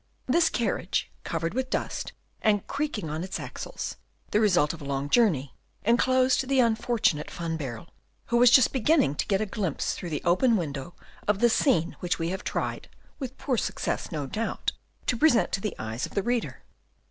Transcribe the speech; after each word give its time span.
This 0.25 0.49
carriage, 0.49 1.11
covered 1.23 1.53
with 1.53 1.69
dust, 1.69 2.13
and 2.41 2.65
creaking 2.65 3.07
on 3.11 3.23
its 3.23 3.39
axles, 3.39 3.97
the 4.31 4.39
result 4.39 4.73
of 4.73 4.81
a 4.81 4.83
long 4.83 5.11
journey, 5.11 5.53
enclosed 5.83 6.47
the 6.47 6.59
unfortunate 6.59 7.29
Van 7.29 7.55
Baerle, 7.55 7.87
who 8.25 8.37
was 8.37 8.49
just 8.49 8.73
beginning 8.73 9.13
to 9.13 9.27
get 9.27 9.41
a 9.41 9.45
glimpse 9.45 9.93
through 9.93 10.09
the 10.09 10.23
open 10.23 10.57
window 10.57 10.95
of 11.27 11.37
the 11.37 11.51
scene 11.51 11.95
which 11.99 12.17
we 12.17 12.29
have 12.29 12.43
tried 12.43 12.89
with 13.19 13.37
poor 13.37 13.57
success, 13.57 14.11
no 14.11 14.25
doubt 14.25 14.71
to 15.05 15.15
present 15.15 15.51
to 15.51 15.61
the 15.61 15.75
eyes 15.77 16.07
of 16.07 16.15
the 16.15 16.23
reader. 16.23 16.63